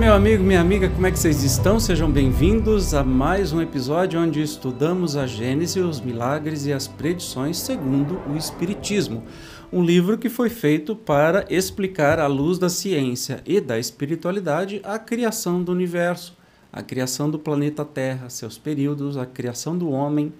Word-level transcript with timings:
Meu 0.00 0.14
amigo, 0.14 0.42
minha 0.42 0.62
amiga, 0.62 0.88
como 0.88 1.06
é 1.06 1.10
que 1.10 1.18
vocês 1.18 1.42
estão? 1.42 1.78
Sejam 1.78 2.10
bem-vindos 2.10 2.94
a 2.94 3.04
mais 3.04 3.52
um 3.52 3.60
episódio 3.60 4.18
onde 4.18 4.40
estudamos 4.40 5.14
a 5.14 5.26
Gênese, 5.26 5.78
os 5.78 6.00
milagres 6.00 6.64
e 6.64 6.72
as 6.72 6.88
predições 6.88 7.58
segundo 7.58 8.18
o 8.26 8.34
Espiritismo. 8.34 9.22
Um 9.70 9.84
livro 9.84 10.16
que 10.16 10.30
foi 10.30 10.48
feito 10.48 10.96
para 10.96 11.44
explicar, 11.50 12.18
à 12.18 12.26
luz 12.26 12.58
da 12.58 12.70
ciência 12.70 13.42
e 13.44 13.60
da 13.60 13.78
espiritualidade, 13.78 14.80
a 14.84 14.98
criação 14.98 15.62
do 15.62 15.70
universo, 15.70 16.34
a 16.72 16.82
criação 16.82 17.28
do 17.28 17.38
planeta 17.38 17.84
Terra, 17.84 18.30
seus 18.30 18.56
períodos, 18.56 19.18
a 19.18 19.26
criação 19.26 19.76
do 19.76 19.90
homem, 19.90 20.32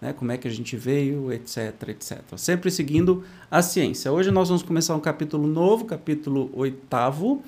né, 0.00 0.12
como 0.12 0.30
é 0.30 0.36
que 0.36 0.46
a 0.46 0.50
gente 0.50 0.76
veio, 0.76 1.32
etc, 1.32 1.88
etc. 1.88 2.20
Sempre 2.36 2.70
seguindo 2.70 3.24
a 3.50 3.62
ciência. 3.62 4.12
Hoje 4.12 4.30
nós 4.30 4.46
vamos 4.46 4.62
começar 4.62 4.94
um 4.94 5.00
capítulo 5.00 5.48
novo, 5.48 5.86
capítulo 5.86 6.52
oitavo 6.54 7.42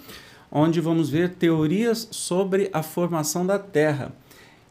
onde 0.50 0.80
vamos 0.80 1.08
ver 1.08 1.30
teorias 1.34 2.08
sobre 2.10 2.68
a 2.72 2.82
formação 2.82 3.46
da 3.46 3.58
Terra, 3.58 4.12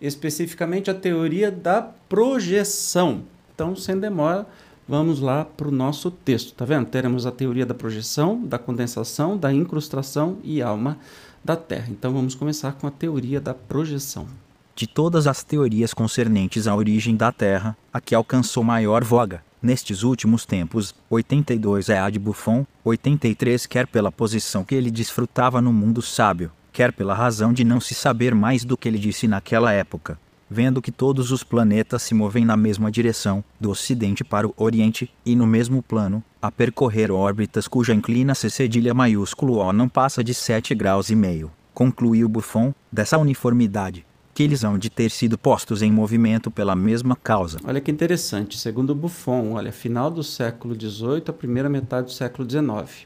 especificamente 0.02 0.90
a 0.90 0.94
teoria 0.94 1.52
da 1.52 1.82
projeção. 1.82 3.24
Então, 3.54 3.76
sem 3.76 3.98
demora, 3.98 4.48
vamos 4.88 5.20
lá 5.20 5.46
para 5.46 5.68
o 5.68 5.72
nosso 5.72 6.10
texto. 6.12 6.54
Tá 6.54 6.66
vendo? 6.66 6.88
Teremos 6.88 7.26
a 7.26 7.32
teoria 7.32 7.66
da 7.66 7.74
projeção, 7.74 8.46
da 8.46 8.58
condensação, 8.58 9.38
da 9.38 9.54
incrustação 9.54 10.38
e 10.44 10.62
alma 10.62 10.98
da 11.44 11.56
Terra. 11.56 11.88
Então, 11.90 12.14
vamos 12.14 12.36
começar 12.36 12.74
com 12.74 12.88
a 12.88 12.92
teoria 12.92 13.40
da 13.40 13.54
projeção. 13.54 14.28
De 14.76 14.88
todas 14.88 15.28
as 15.28 15.44
teorias 15.44 15.94
concernentes 15.94 16.66
à 16.66 16.74
origem 16.74 17.16
da 17.16 17.32
Terra, 17.32 17.76
a 17.92 18.00
que 18.00 18.16
alcançou 18.16 18.64
maior 18.64 19.04
voga, 19.04 19.44
Nestes 19.62 20.04
últimos 20.04 20.46
tempos, 20.46 20.96
82 21.10 21.90
é 21.90 22.00
a 22.00 22.10
de 22.10 22.18
Buffon, 22.18 22.66
83 22.84 23.66
quer 23.66 23.86
pela 23.88 24.10
posição 24.10 24.64
que 24.64 24.74
ele 24.74 24.90
desfrutava 24.90 25.62
no 25.62 25.74
mundo 25.74 26.02
sábio, 26.02 26.50
quer 26.72 26.94
pela 26.94 27.14
razão 27.14 27.52
de 27.52 27.66
não 27.66 27.82
se 27.82 27.94
saber 27.94 28.34
mais 28.34 28.64
do 28.64 28.78
que 28.78 28.88
ele 28.88 28.98
disse 28.98 29.28
naquela 29.28 29.74
época, 29.74 30.18
vendo 30.50 30.82
que 30.82 30.94
todos 30.94 31.30
os 31.30 31.44
planetas 31.44 32.04
se 32.04 32.16
movem 32.16 32.46
na 32.46 32.56
mesma 32.56 32.90
direção, 32.90 33.44
do 33.60 33.70
ocidente 33.70 34.24
para 34.24 34.48
o 34.48 34.54
oriente, 34.56 35.12
e 35.26 35.36
no 35.36 35.46
mesmo 35.46 35.84
plano, 35.84 36.24
a 36.42 36.50
percorrer 36.50 37.12
órbitas 37.12 37.68
cuja 37.68 37.94
inclinação 37.94 38.50
cedilha 38.50 38.94
maiúsculo 38.94 39.58
O 39.58 39.74
não 39.74 39.90
passa 39.90 40.24
de 40.24 40.34
7 40.34 40.74
graus 40.74 41.10
e 41.10 41.16
meio. 41.18 41.52
Concluiu 41.74 42.30
Buffon, 42.30 42.74
dessa 42.90 43.18
uniformidade, 43.18 44.06
que 44.40 44.44
eles 44.44 44.64
hão 44.64 44.78
de 44.78 44.90
ter 44.90 45.12
sido 45.12 45.38
postos 45.38 45.82
em 45.82 45.92
movimento 45.92 46.50
pela 46.50 46.74
mesma 46.74 47.14
causa. 47.14 47.60
Olha 47.66 47.82
que 47.82 47.92
interessante, 47.92 48.58
segundo 48.58 48.96
Buffon, 48.96 49.52
olha, 49.56 49.70
final 49.70 50.10
do 50.10 50.24
século 50.24 50.74
XVIII, 50.74 51.24
a 51.28 51.34
primeira 51.34 51.68
metade 51.68 52.06
do 52.06 52.14
século 52.14 52.50
XIX. 52.50 53.06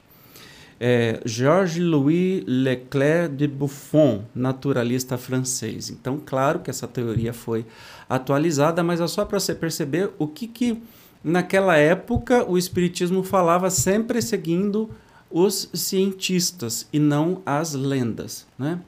É, 0.80 1.20
Georges-Louis 1.26 2.44
Leclerc 2.46 3.36
de 3.36 3.48
Buffon, 3.48 4.26
naturalista 4.36 5.18
francês. 5.18 5.90
Então, 5.90 6.22
claro 6.24 6.60
que 6.60 6.70
essa 6.70 6.88
teoria 6.88 7.34
foi 7.34 7.66
atualizada, 8.08 8.84
mas 8.84 9.02
é 9.02 9.08
só 9.08 9.26
para 9.26 9.40
você 9.40 9.56
perceber 9.56 10.12
o 10.20 10.28
que, 10.28 10.46
que 10.46 10.84
naquela 11.24 11.76
época 11.76 12.48
o 12.48 12.60
Espiritismo 12.60 13.24
falava 13.24 13.72
sempre 13.72 14.22
seguindo 14.22 14.88
os 15.32 15.68
cientistas 15.74 16.88
e 16.94 17.00
não 17.00 17.42
as 17.44 17.74
lendas. 17.74 18.46
Né? 18.56 18.80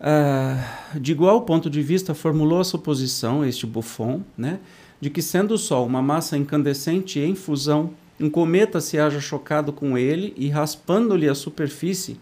Uh, 0.00 0.98
de 0.98 1.12
igual 1.12 1.42
ponto 1.42 1.68
de 1.68 1.82
vista, 1.82 2.14
formulou 2.14 2.60
a 2.60 2.64
suposição, 2.64 3.44
este 3.44 3.66
Buffon, 3.66 4.22
né, 4.36 4.58
de 4.98 5.10
que 5.10 5.20
sendo 5.20 5.54
o 5.54 5.58
Sol 5.58 5.86
uma 5.86 6.00
massa 6.00 6.38
incandescente 6.38 7.20
em 7.20 7.34
fusão, 7.34 7.90
um 8.18 8.30
cometa 8.30 8.80
se 8.80 8.98
haja 8.98 9.20
chocado 9.20 9.72
com 9.72 9.96
ele 9.98 10.32
e 10.36 10.48
raspando-lhe 10.48 11.28
a 11.28 11.34
superfície, 11.34 12.18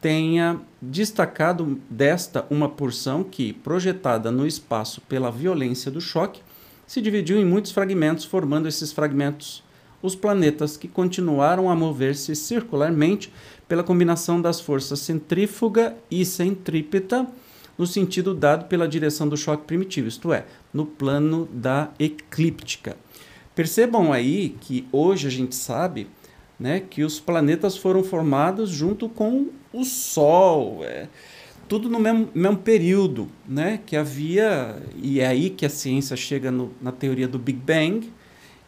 tenha 0.00 0.60
destacado 0.80 1.78
desta 1.90 2.46
uma 2.50 2.68
porção 2.68 3.22
que, 3.24 3.52
projetada 3.52 4.30
no 4.30 4.46
espaço 4.46 5.00
pela 5.02 5.30
violência 5.30 5.90
do 5.90 6.00
choque, 6.00 6.40
se 6.86 7.02
dividiu 7.02 7.38
em 7.38 7.44
muitos 7.44 7.72
fragmentos, 7.72 8.24
formando 8.24 8.68
esses 8.68 8.92
fragmentos 8.92 9.62
os 10.02 10.14
planetas 10.14 10.76
que 10.76 10.88
continuaram 10.88 11.70
a 11.70 11.74
mover-se 11.74 12.34
circularmente 12.36 13.32
pela 13.66 13.82
combinação 13.82 14.40
das 14.40 14.60
forças 14.60 15.00
centrífuga 15.00 15.96
e 16.10 16.24
centrípeta 16.24 17.26
no 17.76 17.86
sentido 17.86 18.34
dado 18.34 18.66
pela 18.66 18.88
direção 18.88 19.28
do 19.28 19.36
choque 19.36 19.64
primitivo, 19.64 20.08
isto 20.08 20.32
é, 20.32 20.44
no 20.72 20.84
plano 20.84 21.48
da 21.52 21.90
eclíptica. 21.98 22.96
Percebam 23.54 24.12
aí 24.12 24.56
que 24.60 24.86
hoje 24.90 25.28
a 25.28 25.30
gente 25.30 25.54
sabe 25.54 26.08
né, 26.58 26.80
que 26.80 27.04
os 27.04 27.20
planetas 27.20 27.76
foram 27.76 28.02
formados 28.02 28.70
junto 28.70 29.08
com 29.08 29.48
o 29.72 29.84
Sol, 29.84 30.80
é, 30.82 31.08
tudo 31.68 31.88
no 31.88 32.00
mesmo, 32.00 32.28
mesmo, 32.34 32.56
período, 32.58 33.28
né, 33.46 33.80
que 33.84 33.94
havia, 33.94 34.82
e 34.96 35.20
é 35.20 35.26
aí 35.26 35.50
que 35.50 35.66
a 35.66 35.70
ciência 35.70 36.16
chega 36.16 36.50
no, 36.50 36.72
na 36.80 36.90
teoria 36.90 37.28
do 37.28 37.38
Big 37.38 37.58
Bang, 37.58 38.10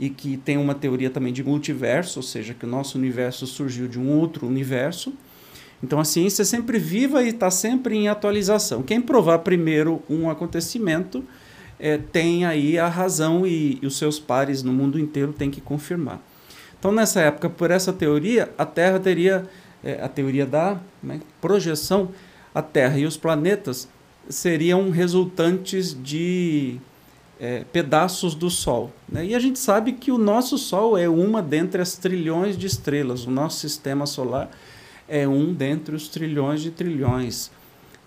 e 0.00 0.09
que 0.09 0.38
tem 0.38 0.56
uma 0.56 0.75
teoria 0.75 1.11
também 1.11 1.31
de 1.31 1.44
multiverso, 1.44 2.21
ou 2.21 2.22
seja, 2.22 2.55
que 2.55 2.65
o 2.65 2.69
nosso 2.69 2.97
universo 2.97 3.47
surgiu 3.47 3.87
de 3.87 4.00
um 4.00 4.11
outro 4.19 4.47
universo. 4.47 5.12
Então 5.83 6.00
a 6.00 6.05
ciência 6.05 6.41
é 6.41 6.44
sempre 6.44 6.78
viva 6.78 7.22
e 7.22 7.28
está 7.28 7.50
sempre 7.50 7.94
em 7.94 8.09
atualização. 8.09 8.83
Quem 8.83 8.99
provar 8.99 9.41
primeiro 9.41 10.03
um 10.09 10.31
acontecimento 10.31 11.22
é, 11.78 11.99
tem 11.99 12.47
aí 12.47 12.78
a 12.78 12.88
razão 12.88 13.47
e, 13.47 13.78
e 13.83 13.87
os 13.87 13.99
seus 13.99 14.19
pares 14.19 14.62
no 14.62 14.72
mundo 14.72 14.99
inteiro 14.99 15.34
têm 15.34 15.50
que 15.50 15.61
confirmar. 15.61 16.19
Então 16.78 16.91
nessa 16.91 17.21
época, 17.21 17.50
por 17.50 17.71
essa 17.71 17.93
teoria, 17.93 18.50
a 18.56 18.65
Terra 18.65 18.99
teria 18.99 19.44
é, 19.84 20.03
a 20.03 20.09
teoria 20.09 20.47
da 20.47 20.81
né, 21.03 21.21
projeção, 21.43 22.09
a 22.55 22.62
Terra 22.62 22.99
e 22.99 23.05
os 23.05 23.19
planetas 23.19 23.87
seriam 24.31 24.88
resultantes 24.88 25.94
de 26.03 26.81
é, 27.41 27.65
pedaços 27.73 28.34
do 28.34 28.51
Sol. 28.51 28.93
Né? 29.09 29.27
E 29.27 29.34
a 29.34 29.39
gente 29.39 29.59
sabe 29.59 29.95
que 29.95 30.12
o 30.12 30.19
nosso 30.19 30.59
Sol 30.59 30.99
é 30.99 31.09
uma 31.09 31.43
dentre 31.43 31.81
as 31.81 31.97
trilhões 31.97 32.56
de 32.56 32.67
estrelas. 32.67 33.27
O 33.27 33.31
nosso 33.31 33.59
sistema 33.59 34.05
solar 34.05 34.51
é 35.09 35.27
um 35.27 35.53
dentre 35.53 35.95
os 35.97 36.06
trilhões 36.06 36.61
de 36.61 36.71
trilhões, 36.71 37.50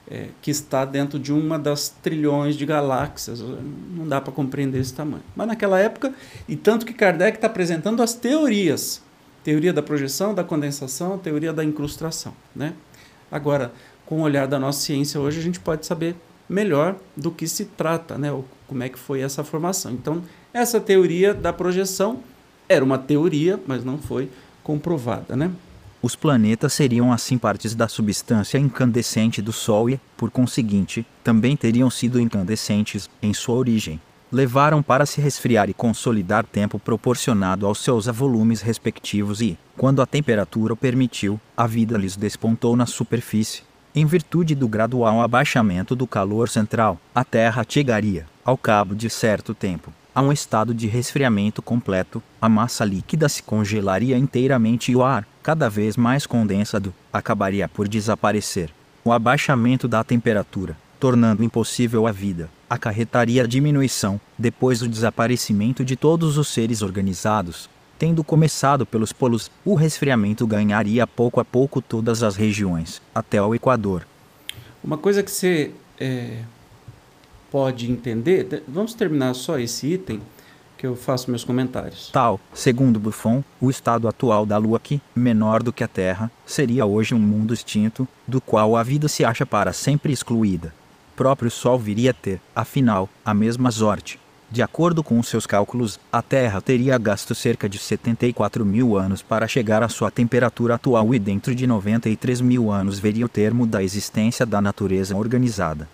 é, 0.10 0.28
que 0.42 0.52
está 0.52 0.86
dentro 0.86 1.18
de 1.18 1.34
uma 1.34 1.58
das 1.58 1.90
trilhões 1.90 2.56
de 2.56 2.66
galáxias. 2.66 3.42
Não 3.42 4.08
dá 4.08 4.22
para 4.22 4.32
compreender 4.32 4.80
esse 4.80 4.94
tamanho. 4.94 5.24
Mas 5.36 5.48
naquela 5.48 5.80
época, 5.80 6.14
e 6.48 6.56
tanto 6.56 6.86
que 6.86 6.94
Kardec 6.94 7.38
está 7.38 7.48
apresentando 7.48 8.04
as 8.04 8.14
teorias: 8.14 9.02
teoria 9.44 9.74
da 9.74 9.81
projeção, 9.81 10.36
da 10.36 10.44
condensação, 10.44 11.18
teoria 11.18 11.52
da 11.52 11.63
incrustação. 11.63 12.36
Né? 12.56 12.74
Agora, 13.31 13.74
com 14.06 14.19
o 14.19 14.22
olhar 14.22 14.48
da 14.48 14.60
nossa 14.60 14.80
ciência 14.81 15.19
hoje, 15.19 15.40
a 15.40 15.44
gente 15.44 15.60
pode 15.60 15.88
saber 15.88 16.16
melhor 16.48 16.95
do 17.16 17.31
que 17.31 17.48
se 17.48 17.66
trata, 17.66 18.18
né? 18.18 18.31
como 18.68 18.84
é 18.84 18.90
que 18.90 18.98
foi 18.98 19.22
essa 19.22 19.44
formação. 19.44 19.92
Então, 19.92 20.24
essa 20.54 20.80
teoria 20.80 21.34
da 21.34 21.54
projeção 21.54 22.19
era 22.68 22.84
uma 22.84 22.98
teoria, 22.98 23.60
mas 23.68 23.84
não 23.84 23.98
foi 23.98 24.30
comprovada, 24.63 25.36
né? 25.36 25.51
Os 26.01 26.16
planetas 26.16 26.74
seriam 26.74 27.13
assim 27.13 27.38
partes 27.38 27.74
da 27.74 27.88
substância 27.88 28.57
incandescente 28.57 29.42
do 29.42 29.54
Sol 29.54 29.90
e, 29.90 30.00
por 30.18 30.30
conseguinte, 30.30 31.06
também 31.24 31.56
teriam 31.56 31.90
sido 31.90 32.19
incandescentes 32.19 33.10
em 33.22 33.34
sua 33.34 33.56
origem. 33.56 34.01
Levaram 34.30 34.84
para 34.84 35.06
se 35.06 35.22
resfriar 35.22 35.69
e 35.69 35.74
consolidar 35.74 36.44
tempo 36.45 36.78
proporcionado 36.78 37.66
aos 37.66 37.81
seus 37.81 38.07
volumes 38.07 38.62
respectivos 38.62 39.40
e, 39.40 39.57
quando 39.78 40.01
a 40.01 40.06
temperatura 40.06 40.74
o 40.74 40.78
permitiu, 40.78 41.40
a 41.56 41.68
vida 41.68 41.98
lhes 41.98 42.18
despontou 42.18 42.75
na 42.75 42.86
superfície, 42.86 43.62
em 43.95 44.06
virtude 44.06 44.56
do 44.56 44.68
gradual 44.68 45.22
abaixamento 45.22 45.95
do 45.95 46.07
calor 46.07 46.50
central, 46.50 47.00
a 47.13 47.24
Terra 47.24 47.63
chegaria, 47.68 48.25
ao 48.44 48.57
cabo 48.57 48.95
de 48.95 49.07
certo 49.07 49.54
tempo, 49.54 49.94
a 50.16 50.22
um 50.22 50.31
estado 50.31 50.74
de 50.74 50.88
resfriamento 50.88 51.62
completo, 51.62 52.22
a 52.42 52.50
massa 52.50 52.84
líquida 52.84 53.30
se 53.30 53.44
congelaria 53.44 54.18
inteiramente 54.18 54.92
e 54.92 54.95
o 54.95 55.04
ar, 55.04 55.28
cada 55.44 55.69
vez 55.69 55.95
mais 55.95 56.25
condensado, 56.25 56.94
acabaria 57.12 57.68
por 57.68 57.88
desaparecer. 57.88 58.72
O 59.04 59.12
abaixamento 59.12 59.88
da 59.88 60.04
temperatura, 60.04 60.75
tornando 61.00 61.44
impossível 61.44 62.07
a 62.07 62.12
vida, 62.12 62.50
acarretaria 62.69 63.44
a 63.44 63.48
diminuição, 63.48 64.19
depois 64.38 64.80
do 64.80 64.88
desaparecimento 64.88 65.84
de 65.84 65.95
todos 65.95 66.38
os 66.38 66.48
seres 66.48 66.81
organizados. 66.81 67.69
Tendo 68.04 68.22
começado 68.22 68.86
pelos 68.86 69.14
polos, 69.14 69.50
o 69.64 69.76
resfriamento 69.76 70.46
ganharia 70.46 71.08
pouco 71.08 71.40
a 71.40 71.46
pouco 71.46 71.82
todas 71.82 72.22
as 72.22 72.36
regiões, 72.36 73.02
até 73.16 73.42
o 73.42 73.56
Equador. 73.56 74.06
Uma 74.84 74.98
coisa 74.98 75.24
que 75.24 75.32
você 75.32 75.72
é, 75.98 76.40
pode 77.50 77.90
entender, 77.90 78.62
vamos 78.68 78.94
terminar 78.94 79.34
só 79.34 79.58
esse 79.58 79.88
item, 79.88 80.22
que 80.78 80.86
eu 80.86 80.98
faço 80.98 81.30
meus 81.30 81.46
comentários. 81.46 82.10
Tal, 82.12 82.42
segundo 82.54 83.00
Buffon, 83.00 83.42
o 83.62 83.70
estado 83.70 84.06
atual 84.06 84.46
da 84.46 84.58
Lua, 84.58 84.82
que, 84.82 85.02
menor 85.16 85.64
do 85.64 85.72
que 85.72 85.82
a 85.82 85.88
Terra, 85.88 86.30
seria 86.46 86.86
hoje 86.86 87.16
um 87.16 87.20
mundo 87.20 87.54
extinto, 87.54 88.06
do 88.28 88.42
qual 88.42 88.76
a 88.76 88.84
vida 88.84 89.08
se 89.08 89.24
acha 89.24 89.46
para 89.46 89.72
sempre 89.72 90.12
excluída. 90.12 90.74
O 91.14 91.16
próprio 91.16 91.50
Sol 91.50 91.80
viria 91.80 92.12
a 92.12 92.14
ter, 92.14 92.42
afinal, 92.54 93.08
a 93.24 93.34
mesma 93.34 93.72
sorte. 93.72 94.20
De 94.54 94.62
acordo 94.62 95.04
com 95.04 95.24
seus 95.24 95.48
cálculos, 95.48 96.00
a 96.12 96.22
Terra 96.22 96.62
teria 96.62 96.96
gasto 97.00 97.34
cerca 97.34 97.68
de 97.68 97.80
74 97.80 98.64
mil 98.64 98.96
anos 98.96 99.24
para 99.24 99.48
chegar 99.48 99.82
à 99.82 99.90
sua 99.90 100.12
temperatura 100.12 100.76
atual 100.76 101.16
e 101.16 101.18
dentro 101.18 101.56
de 101.56 101.66
93 101.66 102.40
mil 102.40 102.72
anos 102.72 103.00
veria 103.00 103.26
o 103.26 103.28
termo 103.28 103.66
da 103.66 103.82
existência 103.82 104.46
da 104.46 104.62
natureza 104.62 105.18
organizada. 105.18 105.90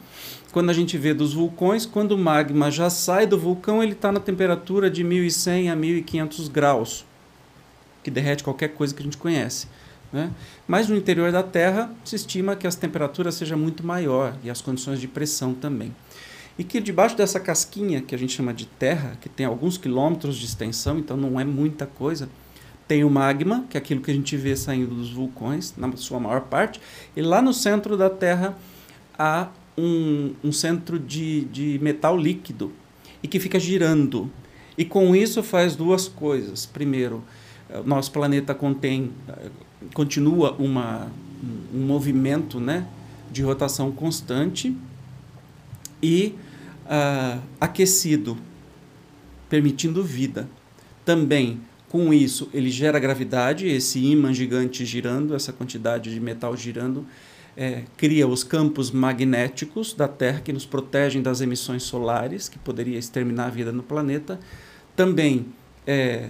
Quando 0.52 0.72
a 0.72 0.74
gente 0.74 0.98
vê 0.98 1.14
dos 1.14 1.34
vulcões, 1.34 1.86
quando 1.86 2.14
o 2.14 2.18
magma 2.18 2.70
já 2.70 2.90
sai 2.90 3.26
do 3.26 3.38
vulcão, 3.38 3.82
ele 3.82 3.94
está 3.94 4.12
na 4.12 4.20
temperatura 4.20 4.90
de 4.90 5.04
1100 5.04 5.70
a 5.70 5.76
1500 5.76 6.48
graus, 6.50 7.06
que 8.04 8.12
derrete 8.12 8.44
qualquer 8.44 8.70
coisa 8.70 8.94
que 8.94 9.02
a 9.02 9.04
gente 9.04 9.18
conhece. 9.18 9.68
Né? 10.12 10.32
Mas 10.68 10.88
no 10.88 10.96
interior 10.96 11.32
da 11.32 11.44
Terra 11.44 11.92
se 12.04 12.16
estima 12.16 12.56
que 12.56 12.66
as 12.66 12.76
temperaturas 12.76 13.36
sejam 13.36 13.58
muito 13.58 13.86
maior 13.86 14.36
e 14.44 14.50
as 14.50 14.62
condições 14.62 15.00
de 15.00 15.08
pressão 15.08 15.54
também. 15.54 15.94
E 16.58 16.64
que 16.64 16.82
debaixo 16.82 17.16
dessa 17.16 17.40
casquinha, 17.40 18.02
que 18.02 18.14
a 18.14 18.18
gente 18.18 18.34
chama 18.34 18.54
de 18.54 18.66
terra, 18.66 19.18
que 19.22 19.30
tem 19.30 19.46
alguns 19.46 19.78
quilômetros 19.78 20.36
de 20.36 20.46
extensão, 20.46 21.00
então 21.00 21.16
não 21.16 21.40
é 21.40 21.46
muita 21.46 21.86
coisa, 21.86 22.28
tem 22.86 23.04
o 23.04 23.10
magma, 23.10 23.66
que 23.70 23.78
é 23.78 23.80
aquilo 23.80 24.02
que 24.02 24.12
a 24.12 24.14
gente 24.14 24.36
vê 24.36 24.56
saindo 24.58 24.94
dos 24.94 25.12
vulcões, 25.12 25.74
na 25.78 25.96
sua 25.96 26.20
maior 26.20 26.42
parte, 26.42 26.82
e 27.16 27.22
lá 27.22 27.42
no 27.42 27.54
centro 27.54 27.96
da 27.96 28.10
Terra 28.10 28.58
há 29.18 29.48
um, 29.78 30.34
um 30.44 30.52
centro 30.52 31.00
de, 31.00 31.46
de 31.46 31.80
metal 31.82 32.18
líquido 32.18 32.74
e 33.24 33.28
que 33.28 33.40
fica 33.40 33.60
girando. 33.60 34.30
E 34.78 34.84
com 34.84 35.16
isso 35.16 35.42
faz 35.44 35.76
duas 35.76 36.08
coisas. 36.08 36.66
Primeiro, 36.66 37.24
nosso 37.86 38.12
planeta 38.12 38.54
contém, 38.54 39.12
continua 39.94 40.54
uma, 40.54 41.12
um 41.74 41.86
movimento 41.86 42.60
né, 42.60 42.88
de 43.32 43.42
rotação 43.42 43.92
constante 43.92 44.76
e 46.02 46.34
uh, 46.86 47.40
aquecido, 47.60 48.38
permitindo 49.50 50.04
vida. 50.04 50.50
Também 51.06 51.62
com 51.90 52.14
isso, 52.14 52.50
ele 52.54 52.70
gera 52.70 53.00
gravidade, 53.00 53.68
esse 53.68 54.00
ímã 54.00 54.32
gigante 54.32 54.86
girando, 54.86 55.34
essa 55.34 55.52
quantidade 55.52 56.14
de 56.14 56.20
metal 56.20 56.56
girando, 56.56 57.04
é, 57.58 57.84
cria 57.98 58.28
os 58.28 58.44
campos 58.44 58.92
magnéticos 58.92 59.94
da 59.94 60.08
Terra 60.08 60.40
que 60.40 60.54
nos 60.54 60.68
protegem 60.68 61.22
das 61.22 61.42
emissões 61.42 61.82
solares, 61.82 62.48
que 62.48 62.60
poderia 62.60 62.98
exterminar 62.98 63.48
a 63.48 63.50
vida 63.50 63.72
no 63.72 63.82
planeta. 63.82 64.40
Também 64.96 65.48
é, 65.86 66.30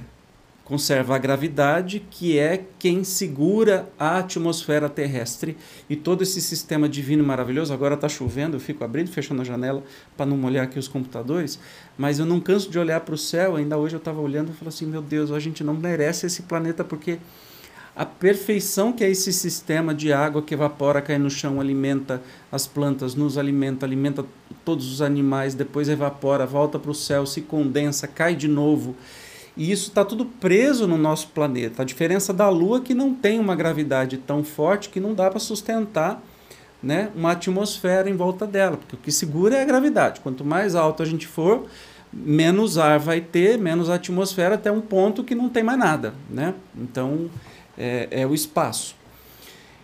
conserva 0.69 1.15
a 1.15 1.17
gravidade, 1.17 1.99
que 2.11 2.37
é 2.37 2.63
quem 2.77 3.03
segura 3.03 3.89
a 3.97 4.19
atmosfera 4.19 4.87
terrestre 4.87 5.57
e 5.89 5.95
todo 5.95 6.21
esse 6.21 6.39
sistema 6.39 6.87
divino 6.87 7.23
maravilhoso. 7.23 7.73
Agora 7.73 7.95
está 7.95 8.07
chovendo, 8.07 8.55
eu 8.55 8.59
fico 8.59 8.83
abrindo 8.83 9.07
e 9.07 9.11
fechando 9.11 9.41
a 9.41 9.43
janela 9.45 9.83
para 10.15 10.27
não 10.27 10.37
molhar 10.37 10.65
aqui 10.65 10.77
os 10.77 10.87
computadores, 10.87 11.59
mas 11.97 12.19
eu 12.19 12.25
não 12.25 12.39
canso 12.39 12.69
de 12.69 12.77
olhar 12.77 12.99
para 12.99 13.15
o 13.15 13.17
céu. 13.17 13.55
Ainda 13.55 13.79
hoje 13.79 13.95
eu 13.95 13.97
estava 13.97 14.21
olhando 14.21 14.51
e 14.51 14.53
falei 14.53 14.69
assim: 14.69 14.85
meu 14.85 15.01
Deus, 15.01 15.31
a 15.31 15.39
gente 15.39 15.63
não 15.63 15.73
merece 15.73 16.27
esse 16.27 16.43
planeta 16.43 16.83
porque 16.83 17.17
a 17.95 18.05
perfeição 18.05 18.93
que 18.93 19.03
é 19.03 19.09
esse 19.09 19.33
sistema 19.33 19.91
de 19.91 20.13
água 20.13 20.43
que 20.43 20.53
evapora, 20.53 21.01
cai 21.01 21.17
no 21.17 21.31
chão, 21.31 21.59
alimenta 21.59 22.21
as 22.51 22.67
plantas, 22.67 23.15
nos 23.15 23.39
alimenta, 23.39 23.87
alimenta 23.87 24.23
todos 24.63 24.93
os 24.93 25.01
animais, 25.01 25.55
depois 25.55 25.89
evapora, 25.89 26.45
volta 26.45 26.77
para 26.77 26.91
o 26.91 26.95
céu, 26.95 27.25
se 27.25 27.41
condensa, 27.41 28.07
cai 28.07 28.35
de 28.35 28.47
novo 28.47 28.95
e 29.59 29.73
isso 29.73 29.89
está 29.89 30.05
tudo 30.05 30.23
preso 30.23 30.87
no 30.87 30.97
nosso 30.97 31.27
planeta. 31.27 31.81
A 31.81 31.85
diferença 31.85 32.31
da 32.31 32.47
Lua 32.47 32.77
é 32.77 32.81
que 32.81 32.93
não 32.93 33.13
tem 33.13 33.37
uma 33.41 33.57
gravidade 33.57 34.15
tão 34.15 34.41
forte 34.41 34.87
que 34.87 35.01
não 35.01 35.13
dá 35.13 35.29
para 35.29 35.37
sustentar 35.37 36.23
né, 36.81 37.11
uma 37.13 37.33
atmosfera 37.33 38.09
em 38.09 38.15
volta 38.15 38.47
dela, 38.47 38.77
porque 38.77 38.95
o 38.95 38.97
que 38.97 39.11
segura 39.11 39.57
é 39.57 39.61
a 39.61 39.65
gravidade. 39.65 40.21
Quanto 40.21 40.45
mais 40.45 40.75
alto 40.75 41.03
a 41.03 41.05
gente 41.05 41.27
for, 41.27 41.67
menos 42.13 42.77
ar 42.77 42.99
vai 42.99 43.19
ter, 43.19 43.57
menos 43.57 43.89
atmosfera, 43.89 44.55
até 44.55 44.71
um 44.71 44.79
ponto 44.79 45.25
que 45.25 45.35
não 45.35 45.49
tem 45.49 45.61
mais 45.61 45.77
nada. 45.77 46.13
Né? 46.29 46.53
Então, 46.77 47.29
é, 47.77 48.07
é 48.11 48.25
o 48.25 48.33
espaço. 48.33 48.95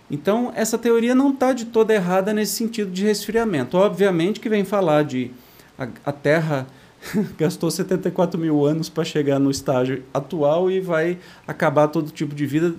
Então, 0.10 0.54
essa 0.56 0.78
teoria 0.78 1.14
não 1.14 1.32
está 1.32 1.52
de 1.52 1.66
toda 1.66 1.94
errada 1.94 2.34
nesse 2.34 2.54
sentido 2.54 2.92
de 2.92 3.04
resfriamento. 3.04 3.76
Obviamente 3.76 4.40
que 4.40 4.48
vem 4.48 4.64
falar 4.64 5.04
de 5.04 5.32
a, 5.78 5.86
a 6.06 6.14
Terra 6.14 6.66
gastou 7.38 7.70
74 7.70 8.40
mil 8.40 8.66
anos 8.66 8.90
para 8.90 9.04
chegar 9.04 9.40
no 9.40 9.52
estágio 9.52 10.04
atual 10.14 10.70
e 10.70 10.80
vai 10.80 11.18
acabar 11.48 11.88
todo 11.88 12.12
tipo 12.12 12.34
de 12.34 12.46
vida 12.46 12.76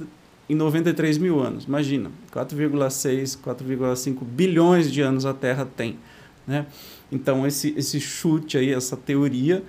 em 0.49 0.55
93 0.55 1.19
mil 1.19 1.41
anos. 1.41 1.65
Imagina, 1.65 2.11
4,6, 2.33 3.39
4,5 3.39 4.25
bilhões 4.25 4.91
de 4.91 5.01
anos 5.01 5.27
a 5.27 5.35
Terra 5.35 5.67
tem. 5.77 5.97
Né? 6.47 6.67
Então, 7.11 7.47
esse, 7.47 7.75
esse 7.77 8.01
chute 8.01 8.57
aí, 8.57 8.73
essa 8.73 8.97
teoria, 8.97 9.65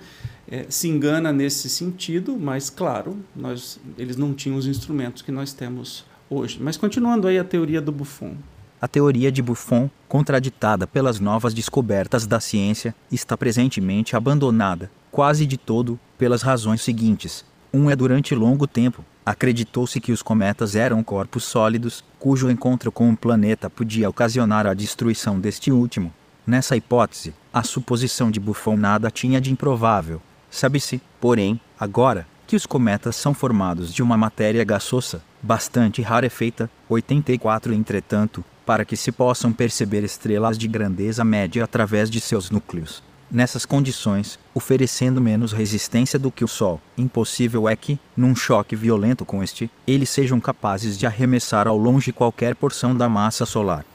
é, 0.50 0.66
se 0.68 0.88
engana 0.88 1.32
nesse 1.32 1.68
sentido, 1.68 2.36
mas, 2.38 2.70
claro, 2.70 3.16
nós, 3.34 3.80
eles 3.96 4.16
não 4.16 4.32
tinham 4.32 4.56
os 4.56 4.66
instrumentos 4.66 5.22
que 5.22 5.32
nós 5.32 5.52
temos 5.52 6.04
hoje. 6.30 6.58
Mas, 6.60 6.76
continuando 6.76 7.26
aí 7.26 7.38
a 7.38 7.44
teoria 7.44 7.80
do 7.80 7.90
Buffon. 7.90 8.36
A 8.80 8.86
teoria 8.86 9.32
de 9.32 9.42
Buffon, 9.42 9.90
contraditada 10.06 10.86
pelas 10.86 11.18
novas 11.18 11.52
descobertas 11.52 12.28
da 12.28 12.38
ciência, 12.38 12.94
está 13.10 13.36
presentemente 13.36 14.14
abandonada, 14.14 14.88
quase 15.10 15.46
de 15.46 15.56
todo, 15.56 15.98
pelas 16.16 16.42
razões 16.42 16.82
seguintes. 16.82 17.44
Um 17.74 17.90
é 17.90 17.96
durante 17.96 18.36
longo 18.36 18.68
tempo, 18.68 19.04
acreditou-se 19.26 20.00
que 20.00 20.12
os 20.12 20.22
cometas 20.22 20.76
eram 20.76 21.02
corpos 21.02 21.42
sólidos, 21.42 22.04
cujo 22.20 22.48
encontro 22.48 22.92
com 22.92 23.10
o 23.10 23.16
planeta 23.16 23.68
podia 23.68 24.08
ocasionar 24.08 24.64
a 24.64 24.74
destruição 24.74 25.40
deste 25.40 25.72
último. 25.72 26.12
Nessa 26.46 26.76
hipótese, 26.76 27.34
a 27.52 27.64
suposição 27.64 28.30
de 28.30 28.38
Buffon 28.38 28.76
nada 28.76 29.10
tinha 29.10 29.40
de 29.40 29.50
improvável. 29.50 30.22
Sabe-se, 30.48 31.02
porém, 31.20 31.60
agora, 31.78 32.28
que 32.46 32.54
os 32.54 32.64
cometas 32.64 33.16
são 33.16 33.34
formados 33.34 33.92
de 33.92 34.04
uma 34.04 34.16
matéria 34.16 34.64
gasosa, 34.64 35.20
bastante 35.42 36.00
rarefeita, 36.00 36.70
84 36.88 37.74
entretanto, 37.74 38.44
para 38.68 38.84
que 38.84 38.98
se 38.98 39.10
possam 39.10 39.50
perceber 39.50 40.04
estrelas 40.04 40.58
de 40.58 40.68
grandeza 40.68 41.24
média 41.24 41.64
através 41.64 42.10
de 42.10 42.20
seus 42.20 42.50
núcleos. 42.50 43.02
Nessas 43.30 43.64
condições, 43.64 44.38
oferecendo 44.54 45.22
menos 45.22 45.54
resistência 45.54 46.18
do 46.18 46.30
que 46.30 46.44
o 46.44 46.48
Sol, 46.48 46.78
impossível 46.94 47.66
é 47.66 47.74
que, 47.74 47.98
num 48.14 48.36
choque 48.36 48.76
violento 48.76 49.24
com 49.24 49.42
este, 49.42 49.70
eles 49.86 50.10
sejam 50.10 50.38
capazes 50.38 50.98
de 50.98 51.06
arremessar 51.06 51.66
ao 51.66 51.78
longe 51.78 52.12
qualquer 52.12 52.54
porção 52.54 52.94
da 52.94 53.08
massa 53.08 53.46
solar. 53.46 53.86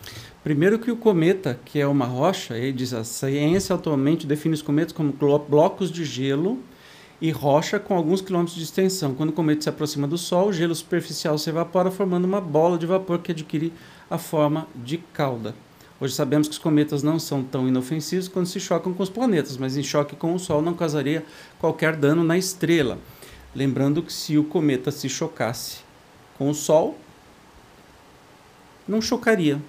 Primeiro 0.43 0.79
que 0.79 0.89
o 0.89 0.97
cometa, 0.97 1.59
que 1.63 1.79
é 1.79 1.85
uma 1.85 2.07
rocha, 2.07 2.57
ele 2.57 2.73
diz 2.73 2.95
a 2.95 3.03
ciência 3.03 3.75
atualmente 3.75 4.25
define 4.25 4.55
os 4.55 4.63
cometas 4.63 4.91
como 4.91 5.13
blocos 5.47 5.91
de 5.91 6.03
gelo 6.03 6.57
e 7.21 7.31
rocha 7.31 7.79
com 7.79 7.95
alguns 7.95 8.21
quilômetros 8.21 8.57
de 8.57 8.63
extensão. 8.63 9.13
Quando 9.13 9.29
o 9.29 9.33
cometa 9.33 9.61
se 9.61 9.69
aproxima 9.69 10.07
do 10.07 10.17
Sol, 10.17 10.49
o 10.49 10.53
gelo 10.53 10.75
superficial 10.75 11.37
se 11.37 11.49
evapora, 11.49 11.89
formando 11.89 12.25
uma 12.25 12.41
bola 12.41 12.77
de 12.77 12.85
vapor 12.85 13.19
que 13.19 13.31
adquire 13.31 13.71
a 14.13 14.17
forma 14.19 14.67
de 14.75 14.99
cauda. 14.99 15.55
Hoje 15.99 16.13
sabemos 16.13 16.47
que 16.47 16.51
os 16.51 16.59
cometas 16.59 17.01
não 17.01 17.17
são 17.17 17.41
tão 17.43 17.67
inofensivos 17.67 18.27
quando 18.27 18.45
se 18.45 18.59
chocam 18.59 18.93
com 18.93 19.01
os 19.01 19.09
planetas, 19.09 19.57
mas 19.57 19.75
em 19.75 19.81
choque 19.81 20.15
com 20.15 20.35
o 20.35 20.39
Sol 20.39 20.61
não 20.61 20.75
causaria 20.75 21.25
qualquer 21.59 21.95
dano 21.95 22.23
na 22.23 22.37
estrela. 22.37 22.99
Lembrando 23.55 24.03
que 24.03 24.13
se 24.13 24.37
o 24.37 24.43
cometa 24.43 24.91
se 24.91 25.09
chocasse 25.09 25.79
com 26.37 26.47
o 26.47 26.53
Sol, 26.53 26.95
não 28.87 29.01
chocaria. 29.01 29.59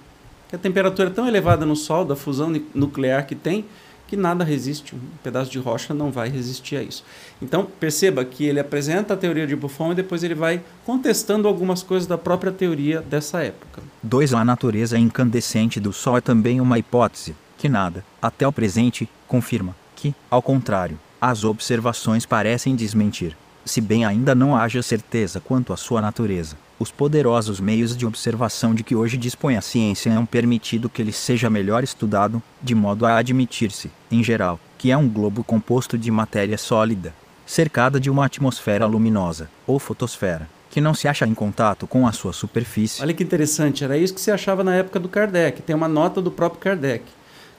Porque 0.43 0.57
a 0.57 0.59
temperatura 0.59 1.09
é 1.09 1.11
tão 1.11 1.27
elevada 1.27 1.65
no 1.65 1.75
Sol, 1.75 2.05
da 2.05 2.15
fusão 2.15 2.53
nuclear 2.75 3.25
que 3.25 3.33
tem, 3.33 3.65
que 4.07 4.15
nada 4.15 4.43
resiste, 4.43 4.95
um 4.95 4.99
pedaço 5.23 5.51
de 5.51 5.59
rocha 5.59 5.93
não 5.93 6.11
vai 6.11 6.29
resistir 6.29 6.75
a 6.75 6.83
isso. 6.83 7.03
Então, 7.41 7.65
perceba 7.79 8.23
que 8.23 8.45
ele 8.45 8.59
apresenta 8.59 9.13
a 9.13 9.17
teoria 9.17 9.47
de 9.47 9.55
Buffon 9.55 9.91
e 9.91 9.95
depois 9.95 10.23
ele 10.23 10.35
vai 10.35 10.61
contestando 10.85 11.47
algumas 11.47 11.81
coisas 11.81 12.07
da 12.07 12.17
própria 12.17 12.51
teoria 12.51 13.01
dessa 13.01 13.41
época. 13.41 13.81
2. 14.03 14.33
A 14.33 14.45
natureza 14.45 14.97
incandescente 14.97 15.79
do 15.79 15.91
Sol 15.91 16.17
é 16.17 16.21
também 16.21 16.61
uma 16.61 16.77
hipótese, 16.77 17.35
que 17.57 17.67
nada, 17.67 18.05
até 18.21 18.47
o 18.47 18.51
presente, 18.51 19.09
confirma 19.27 19.75
que, 19.95 20.13
ao 20.29 20.41
contrário, 20.41 20.99
as 21.19 21.43
observações 21.43 22.25
parecem 22.25 22.75
desmentir, 22.75 23.35
se 23.63 23.81
bem 23.81 24.05
ainda 24.05 24.35
não 24.35 24.55
haja 24.55 24.83
certeza 24.83 25.39
quanto 25.39 25.73
à 25.73 25.77
sua 25.77 26.01
natureza. 26.01 26.55
Os 26.77 26.91
poderosos 26.91 27.61
meios 27.61 27.95
de 27.95 28.05
observação 28.05 28.75
de 28.75 28.83
que 28.83 28.97
hoje 28.97 29.15
dispõe 29.15 29.55
a 29.55 29.61
ciência 29.61 30.09
é 30.09 30.19
um 30.19 30.25
permitido 30.25 30.89
que 30.89 31.01
ele 31.01 31.13
seja 31.13 31.49
melhor 31.49 31.85
estudado, 31.85 32.43
de 32.61 32.75
modo 32.75 33.05
a 33.05 33.15
admitir-se, 33.15 33.89
em 34.11 34.21
geral, 34.21 34.59
que 34.77 34.91
é 34.91 34.97
um 34.97 35.07
globo 35.07 35.41
composto 35.41 35.97
de 35.97 36.11
matéria 36.11 36.57
sólida, 36.57 37.13
cercada 37.45 37.97
de 37.97 38.09
uma 38.09 38.25
atmosfera 38.25 38.85
luminosa, 38.85 39.49
ou 39.65 39.79
fotosfera, 39.79 40.49
que 40.69 40.81
não 40.81 40.93
se 40.93 41.07
acha 41.07 41.25
em 41.25 41.33
contato 41.33 41.87
com 41.87 42.05
a 42.05 42.11
sua 42.11 42.33
superfície. 42.33 43.01
Olha 43.01 43.13
que 43.13 43.23
interessante, 43.23 43.85
era 43.85 43.97
isso 43.97 44.13
que 44.13 44.19
se 44.19 44.29
achava 44.29 44.61
na 44.61 44.75
época 44.75 44.99
do 44.99 45.07
Kardec. 45.07 45.61
Tem 45.61 45.73
uma 45.73 45.87
nota 45.87 46.21
do 46.21 46.29
próprio 46.29 46.59
Kardec. 46.59 47.05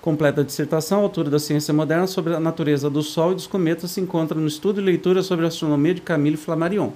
Completa 0.03 0.43
a 0.43 0.45
dissertação, 0.45 1.01
autora 1.01 1.31
da 1.31 1.39
ciência 1.39 1.73
moderna 1.73 2.07
sobre 2.07 2.35
a 2.35 2.39
natureza 2.39 2.91
do 2.91 3.03
Sol 3.03 3.33
e 3.33 3.37
dos 3.37 3.47
cometas 3.47 3.93
se 3.93 4.01
encontra 4.01 4.39
no 4.39 4.47
estudo 4.47 4.79
e 4.79 4.85
leitura 4.85 5.23
sobre 5.23 5.47
a 5.47 5.49
astronomia 5.49 5.95
de 5.95 6.03
Camille 6.03 6.37
Flammarion. 6.37 6.93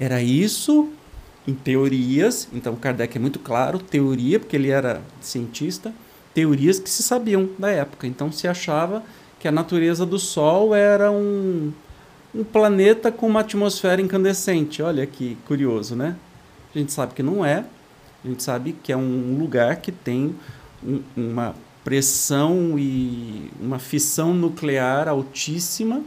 Era 0.00 0.22
isso 0.22 0.88
em 1.46 1.52
teorias, 1.52 2.48
então 2.54 2.74
Kardec 2.74 3.18
é 3.18 3.20
muito 3.20 3.38
claro, 3.38 3.78
teoria, 3.78 4.40
porque 4.40 4.56
ele 4.56 4.70
era 4.70 5.02
cientista, 5.20 5.92
teorias 6.32 6.78
que 6.78 6.88
se 6.88 7.02
sabiam 7.02 7.50
da 7.58 7.68
época. 7.68 8.06
Então 8.06 8.32
se 8.32 8.48
achava 8.48 9.02
que 9.38 9.46
a 9.46 9.52
natureza 9.52 10.06
do 10.06 10.18
Sol 10.18 10.74
era 10.74 11.12
um, 11.12 11.70
um 12.34 12.42
planeta 12.42 13.12
com 13.12 13.26
uma 13.26 13.40
atmosfera 13.40 14.00
incandescente. 14.00 14.82
Olha 14.82 15.04
que 15.06 15.36
curioso, 15.46 15.94
né? 15.94 16.16
A 16.74 16.78
gente 16.78 16.92
sabe 16.92 17.12
que 17.12 17.22
não 17.22 17.44
é, 17.44 17.66
a 18.24 18.28
gente 18.28 18.42
sabe 18.42 18.72
que 18.82 18.90
é 18.90 18.96
um 18.96 19.36
lugar 19.38 19.76
que 19.76 19.92
tem 19.92 20.34
um, 20.82 21.02
uma 21.14 21.54
pressão 21.84 22.78
e 22.78 23.50
uma 23.60 23.78
fissão 23.78 24.32
nuclear 24.32 25.08
altíssima 25.08 26.02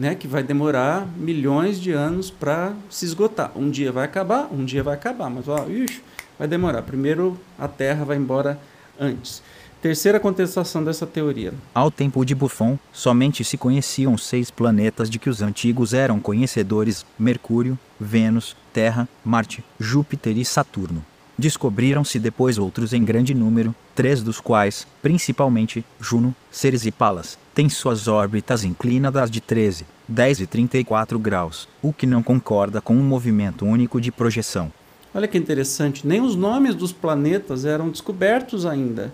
né, 0.00 0.14
que 0.14 0.26
vai 0.26 0.42
demorar 0.42 1.06
milhões 1.14 1.78
de 1.78 1.92
anos 1.92 2.30
para 2.30 2.72
se 2.88 3.04
esgotar. 3.04 3.52
Um 3.54 3.68
dia 3.68 3.92
vai 3.92 4.06
acabar, 4.06 4.48
um 4.50 4.64
dia 4.64 4.82
vai 4.82 4.94
acabar, 4.94 5.28
mas 5.28 5.46
ó, 5.46 5.68
ixi, 5.68 6.02
vai 6.38 6.48
demorar. 6.48 6.80
Primeiro 6.80 7.38
a 7.58 7.68
Terra 7.68 8.02
vai 8.02 8.16
embora 8.16 8.58
antes. 8.98 9.42
Terceira 9.82 10.18
contestação 10.18 10.82
dessa 10.82 11.06
teoria. 11.06 11.52
Ao 11.74 11.90
tempo 11.90 12.24
de 12.24 12.34
Buffon, 12.34 12.78
somente 12.90 13.44
se 13.44 13.58
conheciam 13.58 14.16
seis 14.16 14.50
planetas 14.50 15.10
de 15.10 15.18
que 15.18 15.28
os 15.28 15.42
antigos 15.42 15.92
eram 15.92 16.18
conhecedores: 16.18 17.04
Mercúrio, 17.18 17.78
Vênus, 18.00 18.56
Terra, 18.72 19.06
Marte, 19.22 19.62
Júpiter 19.78 20.38
e 20.38 20.46
Saturno. 20.46 21.04
Descobriram-se 21.38 22.18
depois 22.18 22.56
outros 22.56 22.94
em 22.94 23.04
grande 23.04 23.34
número, 23.34 23.74
três 23.94 24.22
dos 24.22 24.40
quais, 24.40 24.86
principalmente 25.02 25.84
Juno, 26.00 26.34
Ceres 26.50 26.86
e 26.86 26.90
Palas, 26.90 27.38
têm 27.54 27.68
suas 27.68 28.08
órbitas 28.08 28.64
inclinadas 28.64 29.30
de 29.30 29.40
13, 29.40 29.86
10 30.08 30.40
e 30.40 30.46
34 30.46 31.18
graus, 31.18 31.68
o 31.82 31.92
que 31.92 32.06
não 32.06 32.22
concorda 32.22 32.80
com 32.80 32.94
um 32.94 33.02
movimento 33.02 33.64
único 33.64 34.00
de 34.00 34.10
projeção. 34.12 34.72
Olha 35.14 35.26
que 35.26 35.36
interessante, 35.36 36.06
nem 36.06 36.20
os 36.20 36.36
nomes 36.36 36.74
dos 36.74 36.92
planetas 36.92 37.64
eram 37.64 37.90
descobertos 37.90 38.64
ainda. 38.64 39.12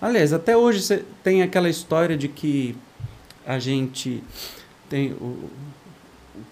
Aliás, 0.00 0.32
até 0.32 0.56
hoje 0.56 1.04
tem 1.22 1.42
aquela 1.42 1.68
história 1.68 2.16
de 2.16 2.28
que 2.28 2.76
a 3.46 3.58
gente 3.58 4.22
tem 4.88 5.12
o, 5.12 5.50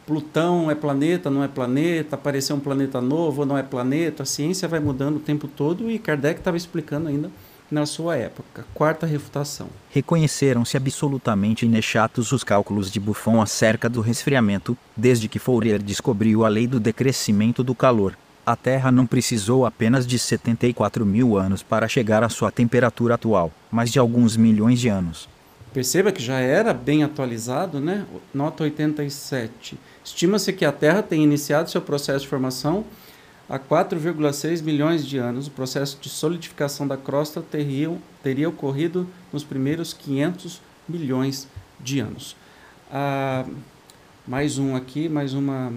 Plutão 0.07 0.71
é 0.71 0.75
planeta, 0.75 1.31
não 1.31 1.43
é 1.43 1.49
planeta, 1.49 2.15
apareceu 2.15 2.57
um 2.57 2.61
planeta 2.61 3.01
novo, 3.01 3.45
não 3.45 3.57
é 3.57 3.63
planeta, 3.63 4.23
a 4.23 4.27
ciência 4.27 4.69
vai 4.69 4.81
mudando 4.81 5.17
o 5.17 5.21
tempo 5.21 5.49
todo 5.49 5.91
e 5.91 5.99
Kardec 5.99 6.41
estava 6.41 6.57
explicando 6.57 7.09
ainda 7.09 7.31
na 7.71 7.87
sua 7.87 8.17
época. 8.17 8.65
Quarta 8.75 9.07
refutação. 9.07 9.69
Reconheceram-se 9.91 10.77
absolutamente 10.77 11.67
inexatos 11.67 12.33
os 12.33 12.45
cálculos 12.45 12.91
de 12.91 13.01
Buffon 13.01 13.41
acerca 13.41 13.89
do 13.89 14.01
resfriamento, 14.01 14.77
desde 14.97 15.29
que 15.29 15.39
Fourier 15.39 15.83
descobriu 15.83 16.45
a 16.45 16.49
lei 16.49 16.67
do 16.67 16.79
decrescimento 16.79 17.63
do 17.63 17.75
calor. 17.75 18.17
A 18.47 18.55
Terra 18.55 18.93
não 18.93 19.07
precisou 19.07 19.65
apenas 19.65 20.07
de 20.07 20.19
74 20.19 21.07
mil 21.07 21.39
anos 21.39 21.63
para 21.63 21.89
chegar 21.89 22.23
à 22.23 22.29
sua 22.29 22.53
temperatura 22.53 23.15
atual, 23.15 23.51
mas 23.71 23.91
de 23.91 23.99
alguns 23.99 24.37
milhões 24.37 24.79
de 24.79 24.89
anos. 24.89 25.29
Perceba 25.73 26.13
que 26.13 26.23
já 26.23 26.39
era 26.39 26.73
bem 26.73 27.03
atualizado, 27.03 27.81
né? 27.81 28.05
Nota 28.33 28.63
87. 28.63 29.77
Estima-se 30.05 30.53
que 30.53 30.65
a 30.65 30.71
Terra 30.71 31.03
tenha 31.03 31.25
iniciado 31.25 31.71
seu 31.71 31.81
processo 31.81 32.21
de 32.21 32.29
formação 32.29 32.85
há 33.49 33.59
4,6 33.59 34.63
milhões 34.63 35.07
de 35.07 35.19
anos. 35.19 35.47
O 35.47 35.51
processo 35.51 35.99
de 36.01 36.09
solidificação 36.09 36.87
da 36.87 36.97
crosta 36.97 37.41
teria, 37.43 37.97
teria 38.23 38.49
ocorrido 38.49 39.09
nos 39.33 39.45
primeiros 39.45 39.93
500 39.93 40.61
milhões 40.89 41.49
de 41.81 42.01
anos. 42.01 42.37
Ah, 42.91 43.45
mais 44.27 44.59
um 44.59 44.77
aqui, 44.77 45.09
mais 45.09 45.35
uma 45.35 45.73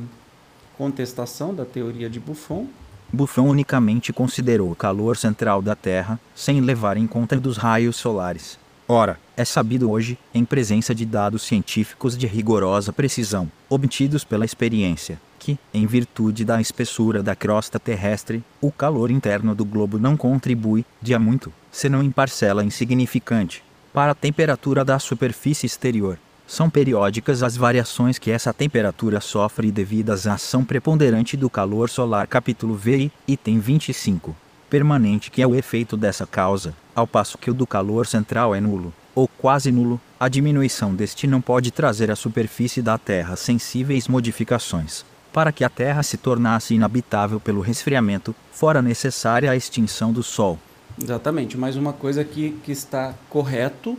contestação 0.78 1.54
da 1.54 1.66
teoria 1.66 2.10
de 2.10 2.20
Buffon. 2.20 2.68
Buffon 3.12 3.48
unicamente 3.48 4.12
considerou 4.12 4.72
o 4.72 4.76
calor 4.76 5.16
central 5.16 5.62
da 5.62 5.76
Terra, 5.76 6.20
sem 6.36 6.60
levar 6.62 6.98
em 6.98 7.08
conta 7.08 7.38
dos 7.38 7.58
raios 7.58 7.96
solares. 7.96 8.60
Ora, 8.88 9.20
é 9.36 9.44
sabido 9.44 9.90
hoje, 9.90 10.18
em 10.34 10.46
presença 10.46 10.96
de 10.96 11.06
dados 11.06 11.44
científicos 11.44 12.18
de 12.18 12.26
rigorosa 12.28 12.94
precisão, 12.94 13.52
obtidos 13.70 14.24
pela 14.24 14.46
experiência, 14.46 15.20
que, 15.48 15.58
em 15.74 15.86
virtude 15.86 16.44
da 16.44 16.60
espessura 16.60 17.24
da 17.24 17.34
crosta 17.34 17.80
terrestre, 17.80 18.44
o 18.60 18.70
calor 18.70 19.10
interno 19.10 19.56
do 19.56 19.64
globo 19.64 19.98
não 19.98 20.18
contribui, 20.18 20.84
de 21.02 21.14
a 21.14 21.20
muito, 21.20 21.54
senão 21.72 22.04
em 22.04 22.12
parcela 22.12 22.66
insignificante, 22.66 23.64
para 23.94 24.12
a 24.12 24.16
temperatura 24.16 24.84
da 24.84 25.00
superfície 25.00 25.66
exterior. 25.66 26.20
São 26.46 26.70
periódicas 26.70 27.44
as 27.44 27.56
variações 27.56 28.18
que 28.20 28.30
essa 28.30 28.54
temperatura 28.54 29.22
sofre 29.22 29.72
devidas 29.72 30.28
à 30.28 30.34
ação 30.34 30.66
preponderante 30.66 31.38
do 31.38 31.50
calor 31.50 31.90
solar. 31.90 32.28
Capítulo 32.28 32.76
VI, 32.76 33.10
item 33.26 33.60
25 33.60 34.36
permanente 34.70 35.32
que 35.32 35.42
é 35.42 35.48
o 35.48 35.56
efeito 35.56 35.96
dessa 35.96 36.28
causa, 36.28 36.76
ao 36.94 37.08
passo 37.08 37.38
que 37.38 37.50
o 37.50 37.54
do 37.54 37.66
calor 37.66 38.06
central 38.06 38.54
é 38.54 38.60
nulo, 38.60 38.94
ou 39.16 39.26
quase 39.26 39.72
nulo, 39.72 40.00
a 40.20 40.28
diminuição 40.28 40.94
deste 40.94 41.26
não 41.26 41.40
pode 41.40 41.72
trazer 41.72 42.12
à 42.12 42.18
superfície 42.18 42.82
da 42.82 42.98
Terra 42.98 43.38
sensíveis 43.38 44.10
modificações. 44.10 45.06
Para 45.38 45.52
que 45.52 45.64
a 45.64 45.70
Terra 45.70 46.02
se 46.02 46.18
tornasse 46.18 46.74
inabitável 46.74 47.40
pelo 47.40 47.62
resfriamento, 47.62 48.34
fora 48.52 48.82
necessária 48.82 49.52
a 49.52 49.56
extinção 49.56 50.12
do 50.12 50.24
Sol. 50.24 50.58
Exatamente, 51.00 51.56
mais 51.56 51.76
uma 51.76 51.94
coisa 51.94 52.24
que, 52.24 52.60
que 52.64 52.72
está 52.72 53.14
correto 53.30 53.96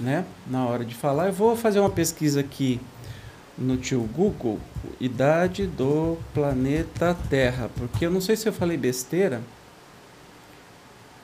né, 0.00 0.24
na 0.44 0.66
hora 0.66 0.84
de 0.84 0.92
falar. 0.92 1.28
Eu 1.28 1.34
vou 1.34 1.54
fazer 1.54 1.78
uma 1.78 1.88
pesquisa 1.88 2.40
aqui 2.40 2.80
no 3.56 3.76
tio 3.76 4.00
Google, 4.12 4.58
idade 5.00 5.68
do 5.68 6.18
planeta 6.34 7.16
Terra, 7.30 7.70
porque 7.76 8.04
eu 8.04 8.10
não 8.10 8.20
sei 8.20 8.34
se 8.34 8.48
eu 8.48 8.52
falei 8.52 8.76
besteira, 8.76 9.40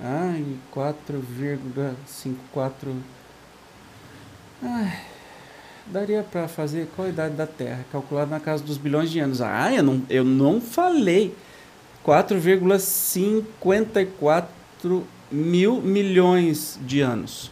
Ai, 0.01 0.45
4,54. 0.73 2.95
Ai, 4.63 5.01
daria 5.91 6.23
para 6.23 6.47
fazer 6.49 6.89
qual 6.95 7.07
a 7.07 7.11
idade 7.11 7.35
da 7.35 7.47
Terra? 7.47 7.85
Calculado 7.91 8.31
na 8.31 8.39
casa 8.41 8.63
dos 8.63 8.79
bilhões 8.79 9.11
de 9.11 9.21
anos. 9.21 9.41
Ah, 9.41 9.73
eu 9.73 9.83
não, 9.83 10.03
eu 10.09 10.25
não 10.25 10.61
falei. 10.61 11.35
4,54 12.07 14.47
mil 15.31 15.81
milhões 15.81 16.79
de 16.83 17.01
anos. 17.01 17.51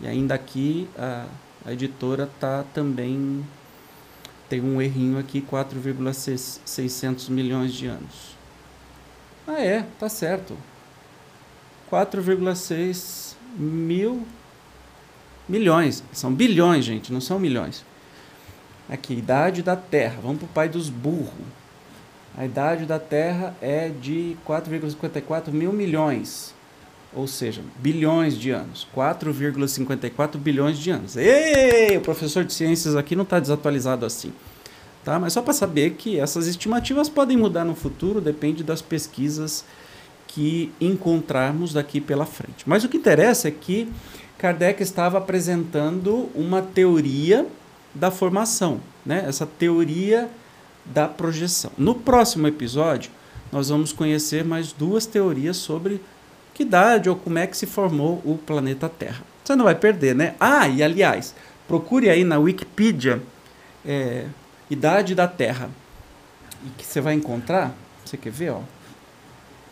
E 0.00 0.06
ainda 0.06 0.34
aqui 0.34 0.88
a, 0.98 1.26
a 1.64 1.72
editora 1.72 2.28
tá 2.40 2.64
também 2.74 3.46
tem 4.48 4.60
um 4.60 4.82
errinho 4.82 5.16
aqui, 5.18 5.40
4,600 5.40 7.28
milhões 7.30 7.72
de 7.72 7.86
anos. 7.86 8.36
Ah, 9.46 9.58
é, 9.58 9.86
tá 9.98 10.10
certo. 10.10 10.58
4,6 11.90 13.34
mil 13.56 14.26
milhões. 15.52 16.02
São 16.12 16.32
bilhões, 16.32 16.82
gente, 16.84 17.12
não 17.12 17.20
são 17.20 17.38
milhões. 17.38 17.84
Aqui, 18.88 19.12
idade 19.12 19.62
da 19.62 19.76
Terra. 19.76 20.18
Vamos 20.22 20.38
para 20.38 20.46
o 20.46 20.48
pai 20.48 20.68
dos 20.68 20.88
burros. 20.88 21.46
A 22.36 22.46
idade 22.46 22.86
da 22.86 22.98
Terra 22.98 23.54
é 23.60 23.90
de 23.90 24.34
4,54 24.48 25.52
mil 25.52 25.72
milhões. 25.72 26.54
ou 27.14 27.26
seja, 27.26 27.60
bilhões 27.76 28.38
de 28.38 28.50
anos, 28.50 28.88
4,54 28.96 30.38
bilhões 30.38 30.78
de 30.78 30.90
anos. 30.90 31.14
Ei, 31.14 31.94
o 31.98 32.00
professor 32.00 32.42
de 32.42 32.54
ciências 32.54 32.96
aqui 32.96 33.14
não 33.14 33.24
está 33.24 33.38
desatualizado 33.38 34.06
assim. 34.06 34.32
Tá? 35.04 35.18
Mas 35.20 35.34
só 35.34 35.42
para 35.42 35.52
saber 35.52 35.90
que 35.90 36.18
essas 36.18 36.46
estimativas 36.46 37.10
podem 37.10 37.36
mudar 37.36 37.66
no 37.66 37.74
futuro, 37.74 38.18
depende 38.18 38.64
das 38.64 38.80
pesquisas 38.80 39.62
que 40.26 40.72
encontrarmos 40.80 41.74
daqui 41.74 42.00
pela 42.00 42.24
frente. 42.24 42.64
Mas 42.66 42.82
o 42.82 42.88
que 42.88 42.96
interessa 42.96 43.48
é 43.48 43.50
que 43.50 43.92
Kardec 44.42 44.82
estava 44.82 45.18
apresentando 45.18 46.28
uma 46.34 46.60
teoria 46.60 47.46
da 47.94 48.10
formação, 48.10 48.80
né? 49.06 49.24
essa 49.28 49.46
teoria 49.46 50.28
da 50.84 51.06
projeção. 51.06 51.70
No 51.78 51.94
próximo 51.94 52.48
episódio, 52.48 53.12
nós 53.52 53.68
vamos 53.68 53.92
conhecer 53.92 54.44
mais 54.44 54.72
duas 54.72 55.06
teorias 55.06 55.58
sobre 55.58 56.02
que 56.52 56.64
idade 56.64 57.08
ou 57.08 57.14
como 57.14 57.38
é 57.38 57.46
que 57.46 57.56
se 57.56 57.66
formou 57.66 58.20
o 58.24 58.36
planeta 58.36 58.88
Terra. 58.88 59.22
Você 59.44 59.54
não 59.54 59.64
vai 59.64 59.76
perder, 59.76 60.12
né? 60.12 60.34
Ah, 60.40 60.66
e 60.66 60.82
aliás, 60.82 61.36
procure 61.68 62.10
aí 62.10 62.24
na 62.24 62.40
Wikipedia 62.40 63.22
é, 63.86 64.26
idade 64.68 65.14
da 65.14 65.28
Terra. 65.28 65.70
E 66.66 66.70
que 66.70 66.84
você 66.84 67.00
vai 67.00 67.14
encontrar, 67.14 67.72
você 68.04 68.16
quer 68.16 68.32
ver, 68.32 68.50
ó? 68.50 68.60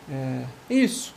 É, 0.09 0.45
isso. 0.69 1.13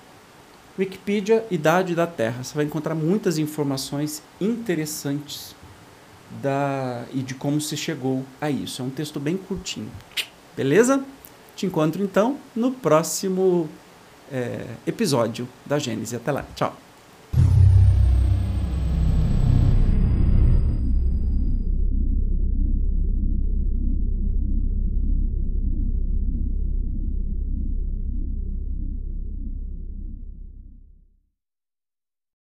Wikipedia, 0.78 1.46
idade 1.50 1.94
da 1.94 2.06
Terra. 2.06 2.42
Você 2.42 2.54
vai 2.54 2.64
encontrar 2.64 2.94
muitas 2.94 3.38
informações 3.38 4.22
interessantes 4.40 5.54
da 6.42 7.04
e 7.12 7.22
de 7.22 7.34
como 7.34 7.60
se 7.60 7.76
chegou 7.76 8.24
a 8.40 8.50
isso. 8.50 8.82
É 8.82 8.84
um 8.84 8.90
texto 8.90 9.20
bem 9.20 9.36
curtinho. 9.36 9.90
Beleza? 10.56 11.04
Te 11.54 11.66
encontro 11.66 12.02
então 12.02 12.38
no 12.56 12.72
próximo 12.72 13.68
é, 14.32 14.66
episódio 14.86 15.48
da 15.64 15.78
Gênesis. 15.78 16.14
Até 16.14 16.32
lá. 16.32 16.44
Tchau. 16.56 16.83